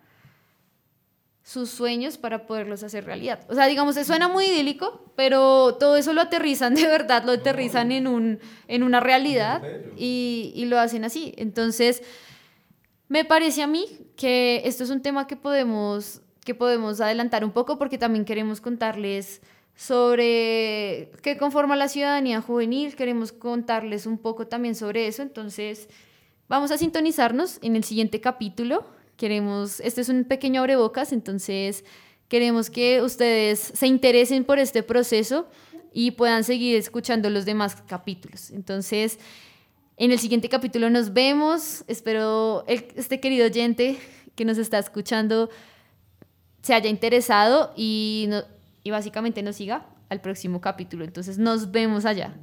sus 1.45 1.69
sueños 1.69 2.17
para 2.17 2.47
poderlos 2.47 2.83
hacer 2.83 3.05
realidad. 3.05 3.41
O 3.51 3.55
sea, 3.55 3.67
digamos, 3.67 3.97
suena 3.97 4.29
muy 4.29 4.47
idílico, 4.47 5.13
pero 5.15 5.77
todo 5.79 5.99
eso 5.99 6.15
lo 6.15 6.23
aterrizan 6.23 6.75
de 6.75 6.87
verdad, 6.87 7.23
lo 7.25 7.33
aterrizan 7.33 7.93
en, 7.93 8.07
un, 8.07 8.41
en 8.67 8.83
una 8.83 8.99
realidad 8.99 9.63
y, 9.97 10.53
y 10.57 10.65
lo 10.65 10.81
hacen 10.81 11.05
así. 11.05 11.35
Entonces, 11.37 12.03
me 13.09 13.27
parece 13.27 13.63
a 13.63 13.67
mí 13.67 13.85
que 14.17 14.63
esto 14.65 14.85
es 14.85 14.91
un 14.91 15.03
tema 15.03 15.27
que 15.27 15.37
podemos, 15.37 16.23
que 16.47 16.55
podemos 16.55 17.03
adelantar 17.03 17.45
un 17.45 17.53
poco 17.53 17.79
porque 17.79 17.99
también 17.99 18.25
queremos 18.25 18.63
contarles 18.63 19.43
sobre 19.77 21.11
qué 21.23 21.37
conforma 21.39 21.77
la 21.77 21.89
ciudadanía 21.89 22.41
juvenil, 22.41 22.97
queremos 22.97 23.33
contarles 23.33 24.07
un 24.07 24.17
poco 24.17 24.47
también 24.47 24.75
sobre 24.75 25.09
eso, 25.09 25.21
entonces 25.21 25.89
vamos 26.49 26.71
a 26.71 26.79
sintonizarnos 26.79 27.59
en 27.61 27.77
el 27.77 27.85
siguiente 27.85 28.23
capítulo. 28.23 28.87
Queremos, 29.17 29.81
este 29.81 30.01
es 30.01 30.09
un 30.09 30.25
pequeño 30.25 30.61
abrebocas, 30.61 31.13
entonces 31.13 31.85
queremos 32.29 32.71
que 32.71 33.01
ustedes 33.03 33.61
se 33.61 33.87
interesen 33.87 34.45
por 34.45 34.59
este 34.59 34.83
proceso 34.83 35.49
y 35.93 36.13
puedan 36.13 36.43
seguir 36.43 36.77
escuchando 36.77 37.31
los 37.31 37.45
demás 37.45 37.77
capítulos. 37.87 38.51
Entonces, 38.51 39.19
en 39.97 40.11
el 40.11 40.19
siguiente 40.19 40.49
capítulo 40.49 40.91
nos 40.91 41.13
vemos. 41.13 41.85
Espero 41.87 42.65
este 42.67 43.21
querido 43.21 43.47
oyente 43.47 43.99
que 44.35 44.45
nos 44.45 44.59
está 44.59 44.79
escuchando 44.81 45.51
se 46.63 46.75
haya 46.75 46.91
interesado 46.91 47.73
y 47.77 48.29
básicamente 48.85 49.43
nos 49.43 49.57
siga 49.57 49.87
al 50.09 50.21
próximo 50.21 50.61
capítulo. 50.61 51.05
Entonces 51.05 51.39
nos 51.39 51.71
vemos 51.71 52.05
allá. 52.05 52.35